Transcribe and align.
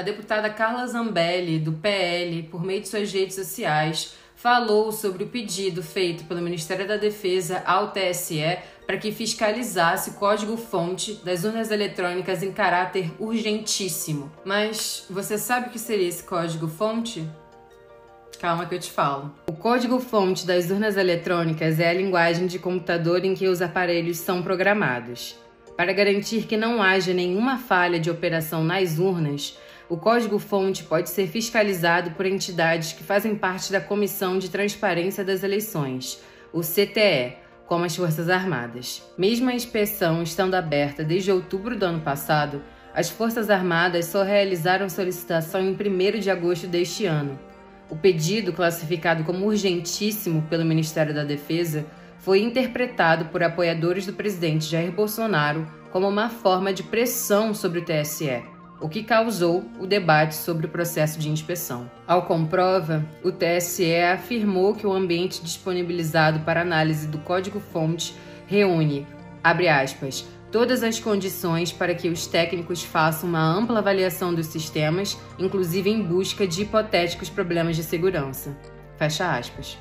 A 0.00 0.02
deputada 0.02 0.48
Carla 0.48 0.86
Zambelli, 0.86 1.58
do 1.58 1.72
PL, 1.72 2.44
por 2.44 2.64
meio 2.64 2.80
de 2.80 2.88
suas 2.88 3.12
redes 3.12 3.34
sociais, 3.34 4.14
falou 4.34 4.90
sobre 4.92 5.24
o 5.24 5.26
pedido 5.26 5.82
feito 5.82 6.24
pelo 6.24 6.40
Ministério 6.40 6.88
da 6.88 6.96
Defesa 6.96 7.62
ao 7.66 7.92
TSE 7.92 8.60
para 8.86 8.96
que 8.96 9.12
fiscalizasse 9.12 10.08
o 10.08 10.12
código-fonte 10.14 11.20
das 11.22 11.44
urnas 11.44 11.70
eletrônicas 11.70 12.42
em 12.42 12.50
caráter 12.50 13.12
urgentíssimo. 13.18 14.32
Mas 14.42 15.04
você 15.10 15.36
sabe 15.36 15.68
o 15.68 15.70
que 15.70 15.78
seria 15.78 16.08
esse 16.08 16.24
código-fonte? 16.24 17.28
Calma 18.40 18.64
que 18.64 18.76
eu 18.76 18.80
te 18.80 18.90
falo. 18.90 19.30
O 19.48 19.52
código-fonte 19.52 20.46
das 20.46 20.70
urnas 20.70 20.96
eletrônicas 20.96 21.78
é 21.78 21.90
a 21.90 21.92
linguagem 21.92 22.46
de 22.46 22.58
computador 22.58 23.22
em 23.22 23.34
que 23.34 23.48
os 23.48 23.60
aparelhos 23.60 24.16
são 24.16 24.42
programados. 24.42 25.36
Para 25.76 25.92
garantir 25.92 26.46
que 26.46 26.56
não 26.56 26.82
haja 26.82 27.12
nenhuma 27.12 27.58
falha 27.58 28.00
de 28.00 28.10
operação 28.10 28.64
nas 28.64 28.98
urnas, 28.98 29.58
o 29.90 29.96
código-fonte 29.96 30.84
pode 30.84 31.10
ser 31.10 31.26
fiscalizado 31.26 32.12
por 32.12 32.24
entidades 32.24 32.92
que 32.92 33.02
fazem 33.02 33.34
parte 33.34 33.72
da 33.72 33.80
Comissão 33.80 34.38
de 34.38 34.48
Transparência 34.48 35.24
das 35.24 35.42
Eleições, 35.42 36.22
o 36.52 36.60
CTE, 36.60 37.34
como 37.66 37.84
as 37.84 37.96
Forças 37.96 38.28
Armadas. 38.28 39.02
Mesmo 39.18 39.50
a 39.50 39.54
inspeção 39.54 40.22
estando 40.22 40.54
aberta 40.54 41.02
desde 41.02 41.32
outubro 41.32 41.76
do 41.76 41.84
ano 41.84 42.00
passado, 42.02 42.62
as 42.94 43.10
Forças 43.10 43.50
Armadas 43.50 44.06
só 44.06 44.22
realizaram 44.22 44.88
solicitação 44.88 45.60
em 45.60 45.72
1 45.72 46.20
de 46.20 46.30
agosto 46.30 46.68
deste 46.68 47.04
ano. 47.06 47.36
O 47.90 47.96
pedido, 47.96 48.52
classificado 48.52 49.24
como 49.24 49.44
urgentíssimo 49.44 50.42
pelo 50.42 50.64
Ministério 50.64 51.12
da 51.12 51.24
Defesa, 51.24 51.84
foi 52.20 52.40
interpretado 52.42 53.24
por 53.24 53.42
apoiadores 53.42 54.06
do 54.06 54.12
presidente 54.12 54.66
Jair 54.66 54.92
Bolsonaro 54.92 55.66
como 55.90 56.08
uma 56.08 56.28
forma 56.28 56.72
de 56.72 56.84
pressão 56.84 57.52
sobre 57.52 57.80
o 57.80 57.84
TSE, 57.84 58.40
o 58.80 58.88
que 58.88 59.02
causou 59.02 59.64
o 59.78 59.86
debate 59.86 60.34
sobre 60.34 60.66
o 60.66 60.68
processo 60.70 61.18
de 61.18 61.28
inspeção. 61.28 61.90
Ao 62.06 62.22
comprova, 62.26 63.04
o 63.22 63.30
TSE 63.30 63.94
afirmou 63.96 64.74
que 64.74 64.86
o 64.86 64.92
ambiente 64.92 65.42
disponibilizado 65.42 66.40
para 66.40 66.62
análise 66.62 67.06
do 67.06 67.18
código-fonte 67.18 68.14
reúne, 68.46 69.06
abre 69.44 69.68
aspas, 69.68 70.26
todas 70.50 70.82
as 70.82 70.98
condições 70.98 71.72
para 71.72 71.94
que 71.94 72.08
os 72.08 72.26
técnicos 72.26 72.82
façam 72.82 73.28
uma 73.28 73.42
ampla 73.42 73.78
avaliação 73.78 74.34
dos 74.34 74.46
sistemas, 74.46 75.16
inclusive 75.38 75.90
em 75.90 76.02
busca 76.02 76.46
de 76.46 76.62
hipotéticos 76.62 77.28
problemas 77.28 77.76
de 77.76 77.82
segurança. 77.82 78.56
Fecha 78.96 79.36
aspas. 79.36 79.78